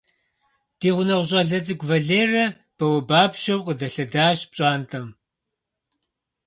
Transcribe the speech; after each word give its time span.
Ди 0.79 0.89
гъунэгъу 0.95 1.27
щӀалэ 1.29 1.57
цӀыкӀу 1.65 1.87
Валерэ 1.89 2.45
бауэбапщэу 2.77 3.61
къыдэлъэдащ 3.65 4.39
пщӀантӀэм. 4.49 5.07